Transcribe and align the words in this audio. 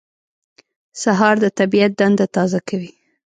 سهار 1.01 1.35
د 1.43 1.45
طبیعت 1.59 1.91
دنده 1.99 2.25
تازه 2.35 2.59
کوي. 2.69 2.91